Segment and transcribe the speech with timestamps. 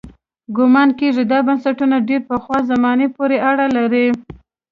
[0.55, 4.07] ګومان کېږي دا بنسټونه ډېرې پخوا زمانې پورې اړه لري.